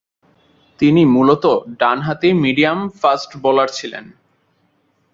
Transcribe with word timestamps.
তিনি 0.79 1.01
মূলতঃ 1.05 1.53
ডানহাতি 1.79 2.29
মিডিয়াম-ফাস্ট 2.43 3.31
বোলার 3.37 3.69
ছিলেন। 3.69 4.05